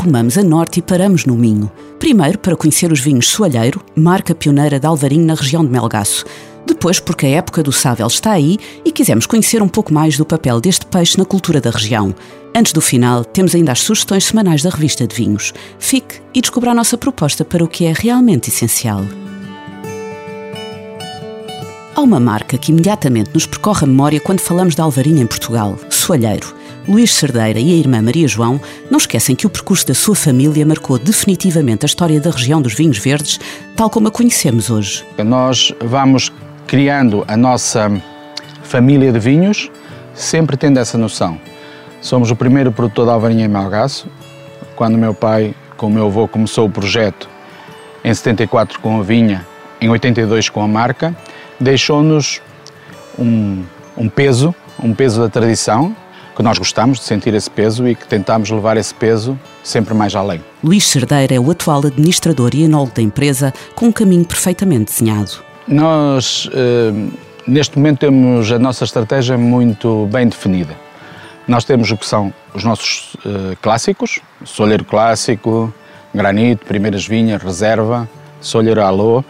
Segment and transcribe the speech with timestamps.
[0.00, 1.68] Rumamos a norte e paramos no Minho.
[1.98, 6.24] Primeiro para conhecer os vinhos Soalheiro, marca pioneira de Alvarinho na região de Melgaço.
[6.64, 10.24] Depois porque a época do sável está aí e quisemos conhecer um pouco mais do
[10.24, 12.14] papel deste peixe na cultura da região.
[12.54, 15.52] Antes do final, temos ainda as sugestões semanais da revista de vinhos.
[15.80, 19.02] Fique e descubra a nossa proposta para o que é realmente essencial.
[21.96, 25.76] Há uma marca que imediatamente nos percorre a memória quando falamos de Alvarinho em Portugal,
[25.90, 26.56] Soalheiro.
[26.88, 28.58] Luís Cerdeira e a irmã Maria João
[28.90, 32.72] não esquecem que o percurso da sua família marcou definitivamente a história da região dos
[32.72, 33.38] vinhos verdes,
[33.76, 35.04] tal como a conhecemos hoje.
[35.22, 36.32] Nós vamos
[36.66, 37.92] criando a nossa
[38.62, 39.70] família de vinhos,
[40.14, 41.38] sempre tendo essa noção.
[42.00, 44.08] Somos o primeiro produtor de alvarinha em Malgaço.
[44.74, 47.28] Quando meu pai, com o meu avô, começou o projeto
[48.02, 49.46] em 74 com a vinha,
[49.78, 51.14] em 82 com a marca,
[51.60, 52.40] deixou-nos
[53.18, 53.62] um,
[53.94, 55.94] um peso, um peso da tradição,
[56.38, 60.14] que nós gostamos de sentir esse peso e que tentamos levar esse peso sempre mais
[60.14, 60.40] além.
[60.62, 65.32] Luís Cerdeira é o atual administrador e enólogo da empresa, com um caminho perfeitamente desenhado.
[65.66, 66.92] Nós, eh,
[67.44, 70.76] neste momento, temos a nossa estratégia muito bem definida.
[71.48, 75.74] Nós temos o que são os nossos eh, clássicos, solheiro clássico,
[76.14, 78.08] granito, primeiras vinhas, reserva,
[78.40, 79.24] solheiro alô.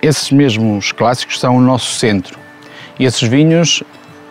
[0.00, 2.38] Esses mesmos clássicos são o nosso centro.
[2.96, 3.82] E esses vinhos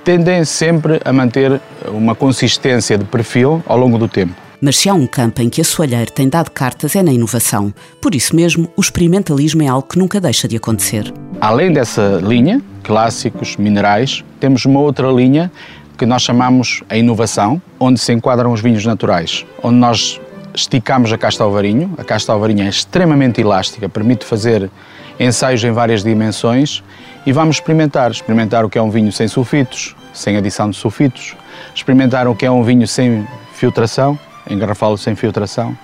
[0.08, 4.34] tendem sempre a manter uma consistência de perfil ao longo do tempo.
[4.62, 7.74] Mas se há um campo em que a Soalheiro tem dado cartas é na inovação.
[8.02, 11.14] Por isso mesmo, o experimentalismo é algo que nunca deixa de acontecer.
[11.42, 15.52] Além dessa linha, clássicos, minerais, temos uma outra linha
[15.98, 20.22] que nós chamamos a inovação, onde se enquadram os vinhos naturais, onde nós
[20.56, 21.94] esticamos a casta ao varinho.
[21.98, 24.72] A casta ao varinho é extremamente elástica, permite fazer
[25.20, 26.82] ensaios em várias dimensões
[27.26, 31.36] e vamos experimentar, experimentar o que é um vinho sem sulfitos, sem adição de sulfitos,
[31.76, 34.18] experimentar o que é um vinho sem filtração,
[34.50, 35.78] engarrafá-lo sem filtração,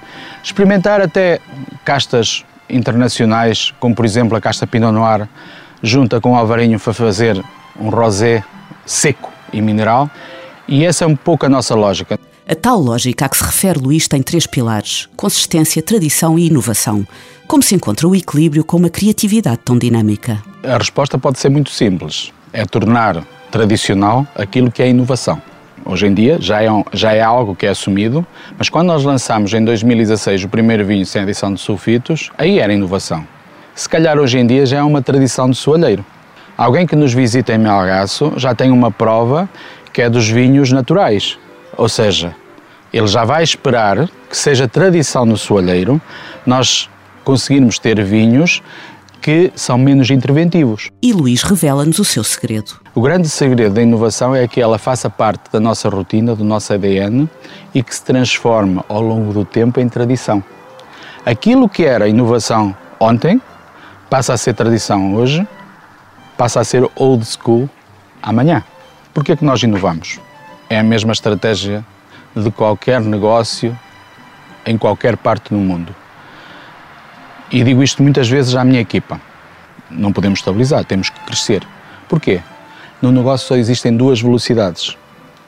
[0.44, 1.40] experimentar até
[1.86, 5.28] castas internacionais, como por exemplo a casta Pinot Noir,
[5.84, 7.44] junta com o alvarinho para fazer
[7.80, 8.44] um rosé
[8.86, 10.10] seco e mineral,
[10.68, 12.20] e essa é um pouco a nossa lógica.
[12.50, 17.06] A tal lógica a que se refere Luís tem três pilares: consistência, tradição e inovação.
[17.48, 20.42] Como se encontra o equilíbrio com uma criatividade tão dinâmica?
[20.64, 23.24] A resposta pode ser muito simples: é tornar
[23.54, 25.40] tradicional aquilo que é inovação.
[25.86, 28.26] Hoje em dia já é, já é algo que é assumido,
[28.58, 32.74] mas quando nós lançamos em 2016 o primeiro vinho sem adição de sulfitos, aí era
[32.74, 33.24] inovação.
[33.76, 36.04] Se calhar hoje em dia já é uma tradição de soalheiro.
[36.58, 39.48] Alguém que nos visita em Melgaço já tem uma prova
[39.92, 41.38] que é dos vinhos naturais,
[41.78, 42.36] ou seja,
[42.92, 46.02] ele já vai esperar que seja tradição no soalheiro
[46.44, 46.90] nós
[47.24, 48.64] conseguirmos ter vinhos
[49.24, 50.90] que são menos interventivos.
[51.02, 52.74] E Luís revela-nos o seu segredo.
[52.94, 56.74] O grande segredo da inovação é que ela faça parte da nossa rotina, do nosso
[56.74, 57.30] ADN
[57.74, 60.44] e que se transforma ao longo do tempo em tradição.
[61.26, 63.42] Aquilo que era inovação ontem
[64.10, 65.48] passa a ser tradição hoje,
[66.38, 67.70] passa a ser old school
[68.22, 68.62] amanhã.
[69.14, 70.20] Por que é que nós inovamos?
[70.70, 71.86] É a mesma estratégia
[72.36, 73.78] de qualquer negócio
[74.66, 75.96] em qualquer parte do mundo.
[77.52, 79.20] E digo isto muitas vezes à minha equipa.
[79.90, 81.66] Não podemos estabilizar, temos que crescer.
[82.08, 82.42] Porquê?
[83.02, 84.98] No negócio só existem duas velocidades.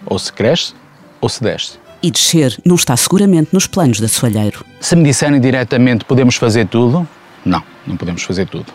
[0.06, 0.74] Ou se cresce
[1.20, 1.80] ou se desce.
[2.04, 4.64] E descer não está seguramente nos planos da Soalheiro.
[4.80, 7.08] Se me disserem diretamente podemos fazer tudo,
[7.44, 8.72] não, não podemos fazer tudo.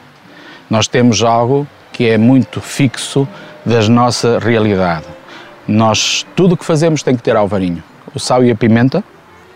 [0.69, 3.29] Nós temos algo que é muito fixo
[3.65, 5.07] da nossa realidade.
[5.69, 7.83] Nós, tudo o que fazemos tem que ter alvarinho.
[8.13, 9.05] O sal e a pimenta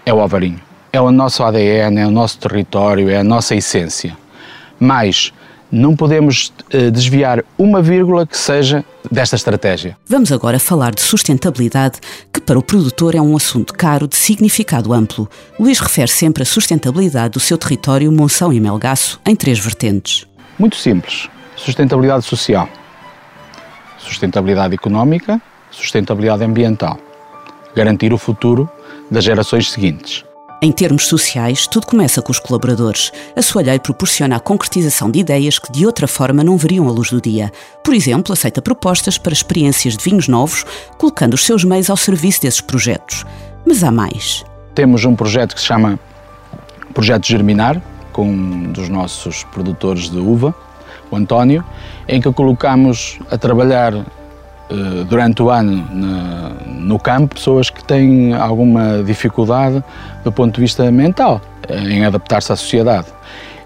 [0.07, 0.61] é o alvarinho
[0.97, 4.17] é o nosso ADN, é o nosso território, é a nossa essência.
[4.79, 5.33] Mas
[5.71, 9.97] não podemos uh, desviar uma vírgula que seja desta estratégia.
[10.07, 11.99] Vamos agora falar de sustentabilidade,
[12.33, 15.29] que para o produtor é um assunto caro de significado amplo.
[15.59, 20.29] Luís refere sempre a sustentabilidade do seu território Monção e Melgaço em três vertentes.
[20.59, 21.29] Muito simples.
[21.57, 22.69] Sustentabilidade social,
[23.99, 25.43] sustentabilidade económica,
[25.73, 26.99] sustentabilidade ambiental.
[27.75, 28.69] Garantir o futuro
[29.11, 30.25] das gerações seguintes.
[30.63, 33.13] Em termos sociais, tudo começa com os colaboradores.
[33.37, 37.11] A Soalhei proporciona a concretização de ideias que de outra forma não veriam a luz
[37.11, 37.53] do dia.
[37.83, 40.65] Por exemplo, aceita propostas para experiências de vinhos novos,
[40.97, 43.27] colocando os seus meios ao serviço desses projetos.
[43.67, 44.45] Mas há mais.
[44.75, 45.99] Temos um projeto que se chama
[46.95, 50.55] Projeto Germinar, com um dos nossos produtores de uva,
[51.11, 51.65] o António,
[52.09, 53.93] em que colocamos a trabalhar
[55.09, 55.87] durante o ano
[56.67, 59.83] no campo pessoas que têm alguma dificuldade
[60.23, 63.09] do ponto de vista mental eh, em adaptar-se à sociedade.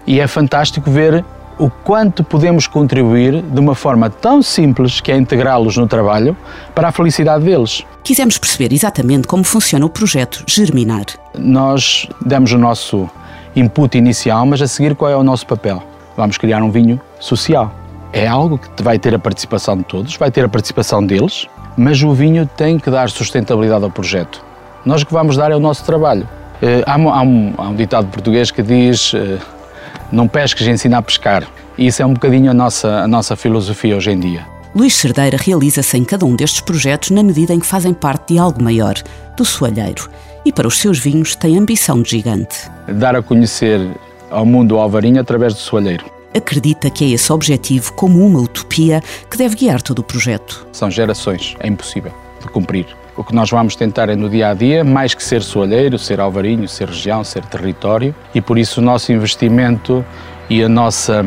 [0.07, 1.23] E é fantástico ver
[1.57, 6.35] o quanto podemos contribuir de uma forma tão simples que é integrá-los no trabalho
[6.73, 7.85] para a felicidade deles.
[8.01, 11.05] Quisemos perceber exatamente como funciona o projeto Germinar.
[11.37, 13.09] Nós demos o nosso
[13.55, 15.83] input inicial, mas a seguir qual é o nosso papel?
[16.15, 17.73] Vamos criar um vinho social
[18.13, 21.47] é algo que vai ter a participação de todos, vai ter a participação deles,
[21.77, 24.43] mas o vinho tem que dar sustentabilidade ao projeto.
[24.85, 26.27] Nós que vamos dar é o nosso trabalho.
[26.61, 29.37] Eh, há um, há um, há um ditado português que diz eh,
[30.11, 31.43] não pesques, ensina a pescar.
[31.77, 34.45] E isso é um bocadinho a nossa, a nossa filosofia hoje em dia.
[34.75, 38.39] Luís Cerdeira realiza-se em cada um destes projetos na medida em que fazem parte de
[38.39, 38.95] algo maior,
[39.35, 40.09] do soalheiro.
[40.45, 42.69] E para os seus vinhos tem ambição de gigante.
[42.87, 43.79] Dar a conhecer
[44.29, 49.01] ao mundo o Alvarinho através do soalheiro acredita que é esse objetivo como uma utopia
[49.29, 50.67] que deve guiar todo o projeto.
[50.71, 52.85] São gerações, é impossível de cumprir.
[53.17, 56.21] O que nós vamos tentar é no dia a dia, mais que ser soalheiro, ser
[56.21, 60.05] alvarinho, ser região, ser território, e por isso o nosso investimento
[60.49, 61.25] e a nossa,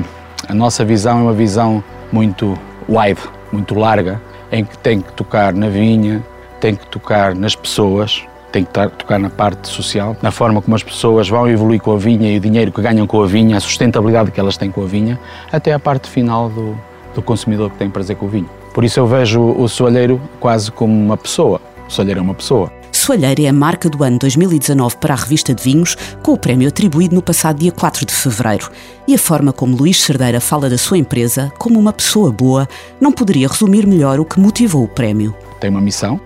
[0.48, 2.58] a nossa visão é uma visão muito
[2.88, 3.20] wide,
[3.52, 4.20] muito larga,
[4.50, 6.24] em que tem que tocar na vinha,
[6.60, 8.22] tem que tocar nas pessoas,
[8.52, 11.96] tem que tocar na parte social, na forma como as pessoas vão evoluir com a
[11.96, 14.82] vinha e o dinheiro que ganham com a vinha, a sustentabilidade que elas têm com
[14.82, 15.18] a vinha,
[15.50, 16.76] até a parte final do,
[17.14, 18.48] do consumidor que tem prazer com o vinho.
[18.74, 21.60] Por isso eu vejo o soalheiro quase como uma pessoa.
[21.88, 22.70] O soalheiro é uma pessoa.
[22.92, 26.68] Soalheiro é a marca do ano 2019 para a revista de vinhos, com o prémio
[26.68, 28.70] atribuído no passado dia 4 de fevereiro.
[29.08, 32.68] E a forma como Luís Cerdeira fala da sua empresa como uma pessoa boa
[33.00, 35.34] não poderia resumir melhor o que motivou o prémio.
[35.58, 36.20] Tem uma missão,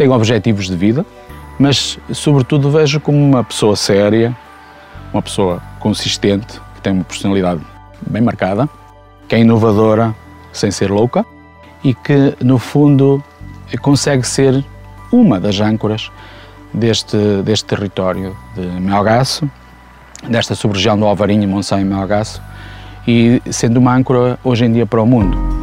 [0.00, 1.04] tenho objetivos de vida,
[1.58, 4.34] mas sobretudo vejo como uma pessoa séria,
[5.12, 7.60] uma pessoa consistente, que tem uma personalidade
[8.06, 8.66] bem marcada,
[9.28, 10.14] que é inovadora
[10.54, 11.22] sem ser louca
[11.84, 13.22] e que no fundo
[13.82, 14.64] consegue ser
[15.12, 16.10] uma das âncoras
[16.72, 19.50] deste, deste território de Melgaço,
[20.26, 22.40] desta sub-região do Alvarinho, Monção e Melgaço,
[23.06, 25.59] e sendo uma âncora hoje em dia para o mundo.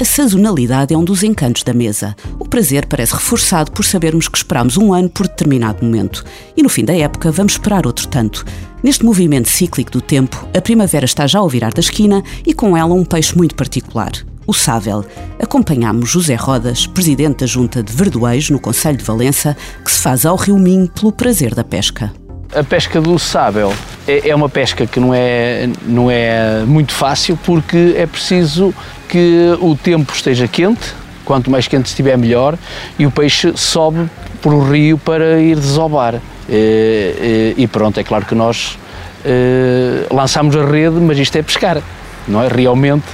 [0.00, 2.14] A sazonalidade é um dos encantos da mesa.
[2.38, 6.24] O prazer parece reforçado por sabermos que esperamos um ano por determinado momento
[6.56, 8.44] e no fim da época vamos esperar outro tanto.
[8.80, 12.76] Neste movimento cíclico do tempo, a primavera está já ao virar da esquina e com
[12.76, 14.12] ela um peixe muito particular,
[14.46, 15.04] o sável.
[15.42, 20.24] Acompanhamos José Rodas, presidente da Junta de Verdoeiros no Conselho de Valença, que se faz
[20.24, 22.12] ao Rio Minho pelo prazer da pesca.
[22.54, 23.74] A pesca do sábel
[24.06, 28.72] é, é uma pesca que não é, não é muito fácil porque é preciso
[29.08, 30.94] que o tempo esteja quente,
[31.24, 32.58] quanto mais quente estiver melhor,
[32.98, 34.08] e o peixe sobe
[34.40, 36.20] por o rio para ir desovar.
[36.48, 38.78] E, e pronto, é claro que nós
[39.24, 41.82] eh, lançamos a rede, mas isto é pescar,
[42.26, 42.48] não é?
[42.48, 43.04] Realmente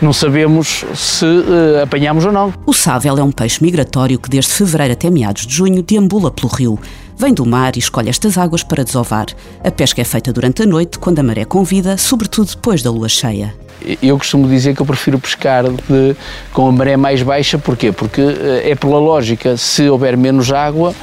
[0.00, 2.54] não sabemos se uh, apanhamos ou não.
[2.64, 6.50] O sável é um peixe migratório que desde fevereiro até meados de junho deambula pelo
[6.50, 6.78] rio.
[7.18, 9.26] Vem do mar e escolhe estas águas para desovar.
[9.62, 13.10] A pesca é feita durante a noite, quando a maré convida, sobretudo depois da lua
[13.10, 13.54] cheia.
[14.02, 16.16] Eu costumo dizer que eu prefiro pescar de,
[16.52, 17.92] com a maré mais baixa, porquê?
[17.92, 20.94] Porque eh, é pela lógica, se houver menos água,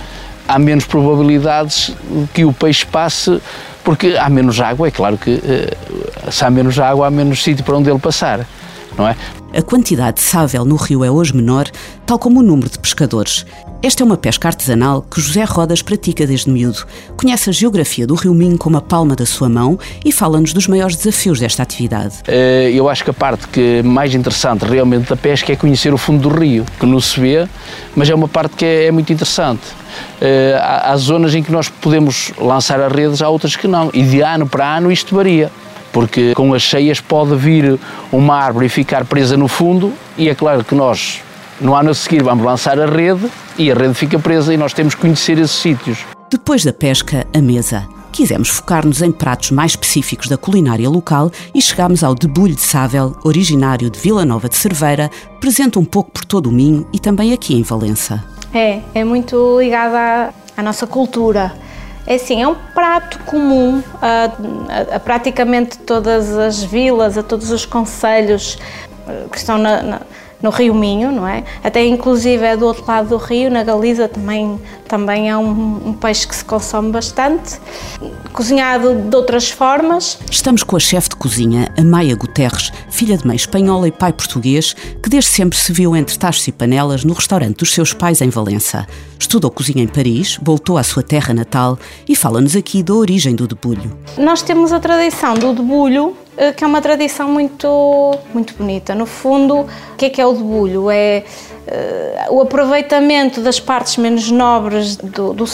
[0.47, 1.93] há menos probabilidades
[2.33, 3.41] que o peixe passe,
[3.83, 5.73] porque há menos água, é claro que eh,
[6.31, 8.45] se há menos água, há menos sítio para onde ele passar
[8.97, 9.15] não é?
[9.53, 11.67] A quantidade de sável no rio é hoje menor,
[12.05, 13.45] tal como o número de pescadores.
[13.81, 16.85] Esta é uma pesca artesanal que José Rodas pratica desde miúdo.
[17.15, 20.67] Conhece a geografia do Rio Minho como a palma da sua mão e fala-nos dos
[20.67, 22.15] maiores desafios desta atividade.
[22.27, 25.97] Eh, eu acho que a parte que mais interessante realmente da pesca é conhecer o
[25.97, 27.47] fundo do rio, que não se vê,
[27.95, 29.61] mas é uma parte que é, é muito interessante.
[30.19, 33.91] Eh, há zonas em que nós podemos lançar as redes, há outras que não.
[33.93, 35.51] E de ano para ano isto varia
[35.91, 37.79] porque com as cheias pode vir
[38.11, 41.21] uma árvore e ficar presa no fundo, e é claro que nós,
[41.59, 44.73] no ano a seguir, vamos lançar a rede e a rede fica presa e nós
[44.73, 45.99] temos que conhecer esses sítios.
[46.29, 47.87] Depois da pesca, a mesa.
[48.11, 53.15] Quisemos focar-nos em pratos mais específicos da culinária local e chegámos ao debulho de sável,
[53.23, 57.31] originário de Vila Nova de Cerveira, presente um pouco por todo o Minho e também
[57.31, 58.23] aqui em Valença.
[58.53, 61.53] É, é muito ligada à, à nossa cultura.
[62.07, 64.31] É assim, é um prato comum a,
[64.93, 68.57] a, a praticamente todas as vilas, a todos os conselhos
[69.05, 70.01] eh, que estão na, na,
[70.41, 71.43] no Rio Minho, não é?
[71.63, 75.93] Até inclusive é do outro lado do rio, na Galiza também, também é um, um
[75.93, 77.59] peixe que se consome bastante.
[78.31, 80.19] Cozinhado de outras formas.
[80.29, 84.13] Estamos com a chefe de cozinha, a Maia Guterres, filha de mãe espanhola e pai
[84.13, 88.21] português, que desde sempre se viu entre tachos e panelas no restaurante dos seus pais
[88.21, 88.85] em Valença.
[89.19, 93.47] Estudou cozinha em Paris, voltou à sua terra natal e fala-nos aqui da origem do
[93.47, 93.97] debulho.
[94.17, 96.15] Nós temos a tradição do debulho
[96.55, 98.93] que é uma tradição muito, muito bonita.
[98.93, 100.91] No fundo, o que é que é o debulho?
[100.91, 101.23] É
[102.29, 105.47] uh, o aproveitamento das partes menos nobres do, do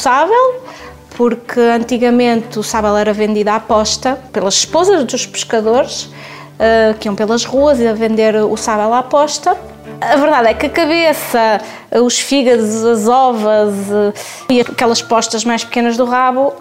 [1.15, 7.15] porque antigamente o sábel era vendido à posta pelas esposas dos pescadores, uh, que iam
[7.15, 9.55] pelas ruas a vender o sábel à posta.
[10.11, 11.61] A verdade é que a cabeça,
[12.01, 13.73] os fígados, as ovas
[14.49, 16.53] e aquelas postas mais pequenas do rabo,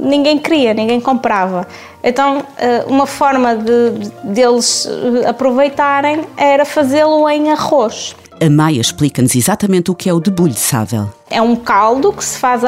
[0.00, 1.66] ninguém queria, ninguém comprava.
[2.02, 2.42] Então,
[2.86, 3.90] uma forma de,
[4.24, 4.88] deles
[5.28, 8.16] aproveitarem era fazê-lo em arroz.
[8.40, 11.10] A Maia explica-nos exatamente o que é o debulho de sábel.
[11.28, 12.62] É um caldo que se faz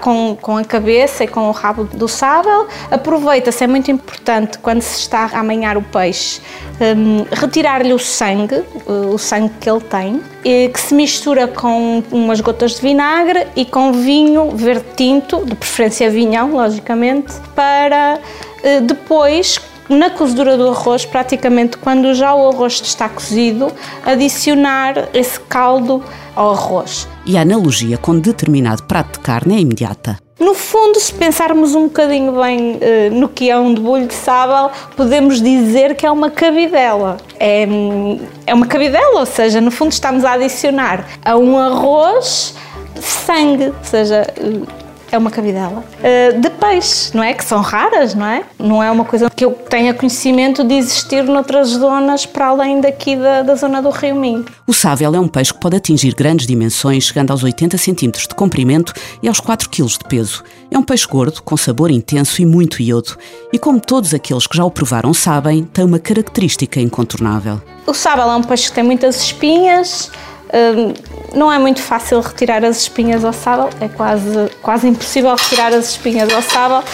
[0.00, 2.66] com, com a cabeça e com o rabo do sábel.
[2.90, 6.40] Aproveita-se, é muito importante quando se está a amanhar o peixe,
[6.80, 12.76] um, retirar-lhe o sangue, o sangue que ele tem, que se mistura com umas gotas
[12.76, 20.10] de vinagre e com vinho verde tinto, de preferência vinhão, logicamente, para uh, depois na
[20.10, 23.72] cozedura do arroz, praticamente quando já o arroz está cozido,
[24.04, 26.02] adicionar esse caldo
[26.34, 27.08] ao arroz.
[27.24, 30.18] E a analogia com determinado prato de carne é imediata.
[30.38, 34.70] No fundo, se pensarmos um bocadinho bem uh, no que é um debulho de sábal,
[34.94, 37.16] podemos dizer que é uma cabidela.
[37.40, 37.66] É,
[38.46, 42.54] é uma cabidela, ou seja, no fundo estamos a adicionar a um arroz
[43.00, 44.26] sangue, ou seja,
[45.10, 47.34] é uma cabidela uh, de peixe, não é?
[47.34, 48.44] Que são raras, não é?
[48.58, 53.16] Não é uma coisa que eu tenha conhecimento de existir noutras zonas para além daqui
[53.16, 54.44] da, da zona do Rio Minho.
[54.66, 58.34] O sável é um peixe que pode atingir grandes dimensões, chegando aos 80 cm de
[58.34, 60.42] comprimento e aos 4 kg de peso.
[60.70, 63.16] É um peixe gordo, com sabor intenso e muito iodo.
[63.52, 67.60] E como todos aqueles que já o provaram sabem, tem uma característica incontornável.
[67.86, 70.10] O sábel é um peixe que tem muitas espinhas,
[70.52, 70.94] Hum,
[71.34, 75.90] não é muito fácil retirar as espinhas ao sábal, é quase, quase impossível retirar as
[75.90, 76.84] espinhas ao sábal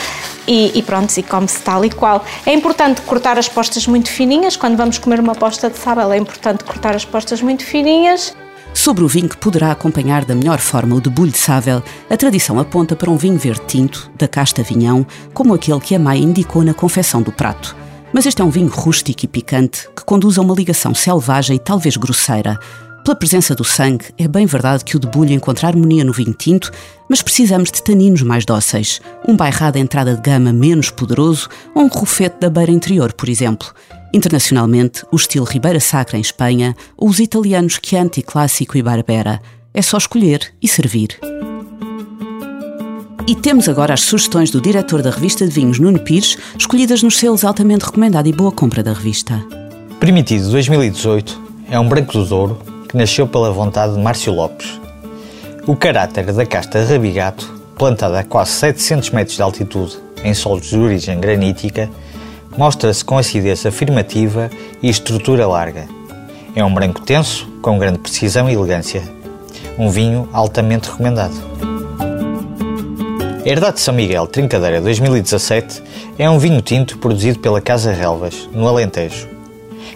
[0.46, 2.24] e, e pronto, e come-se tal e qual.
[2.44, 6.16] É importante cortar as postas muito fininhas, quando vamos comer uma posta de sábal é
[6.16, 8.34] importante cortar as postas muito fininhas.
[8.74, 12.58] Sobre o vinho que poderá acompanhar da melhor forma o debulho de sável, a tradição
[12.58, 16.64] aponta para um vinho verde tinto, da casta vinhão, como aquele que a mãe indicou
[16.64, 17.76] na confecção do prato.
[18.12, 21.58] Mas este é um vinho rústico e picante que conduz a uma ligação selvagem e
[21.58, 22.58] talvez grosseira,
[23.04, 26.70] pela presença do sangue, é bem verdade que o debulho encontra harmonia no vinho tinto,
[27.08, 31.88] mas precisamos de taninos mais dóceis, um bairrado entrada de gama menos poderoso ou um
[31.88, 33.74] rufete da beira interior, por exemplo.
[34.14, 39.40] Internacionalmente, o estilo Ribeira Sacra em Espanha ou os italianos Chianti Clássico e Barbera.
[39.74, 41.18] É só escolher e servir.
[43.26, 47.18] E temos agora as sugestões do diretor da revista de vinhos Nuno Pires, escolhidas nos
[47.18, 49.42] selos altamente recomendado e boa compra da revista.
[49.98, 54.78] Primitivo 2018 é um branco do Douro que nasceu pela vontade de Márcio Lopes.
[55.66, 60.78] O caráter da casta rabigato, plantada a quase 700 metros de altitude em solos de
[60.78, 61.88] origem granítica,
[62.56, 64.50] mostra-se com acidez afirmativa
[64.82, 65.88] e estrutura larga.
[66.54, 69.02] É um branco tenso, com grande precisão e elegância.
[69.78, 71.34] Um vinho altamente recomendado.
[73.42, 75.82] Herdade de São Miguel Trincadeira 2017
[76.18, 79.31] é um vinho tinto produzido pela Casa Relvas, no Alentejo.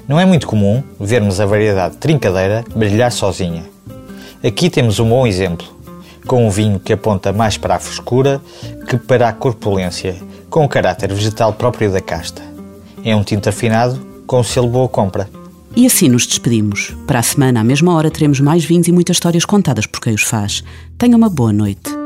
[0.08, 3.64] Não é muito comum vermos a variedade trincadeira brilhar sozinha.
[4.44, 5.66] Aqui temos um bom exemplo,
[6.26, 8.40] com um vinho que aponta mais para a frescura
[8.88, 10.16] que para a corpulência,
[10.48, 12.40] com o caráter vegetal próprio da casta.
[13.04, 15.28] É um tinto afinado com o selo boa compra.
[15.74, 16.96] E assim nos despedimos.
[17.06, 20.14] Para a semana, à mesma hora, teremos mais vinhos e muitas histórias contadas por quem
[20.14, 20.62] os faz.
[20.96, 22.05] Tenha uma boa noite.